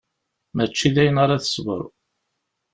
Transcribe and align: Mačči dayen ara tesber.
Mačči 0.55 0.87
dayen 0.95 1.17
ara 1.23 1.43
tesber. 1.43 1.81